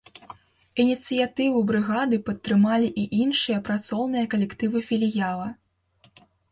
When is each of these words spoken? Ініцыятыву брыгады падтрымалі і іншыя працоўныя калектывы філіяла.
Ініцыятыву 0.83 1.59
брыгады 1.69 2.17
падтрымалі 2.31 2.89
і 3.05 3.07
іншыя 3.27 3.61
працоўныя 3.69 4.25
калектывы 4.37 4.79
філіяла. 4.91 5.49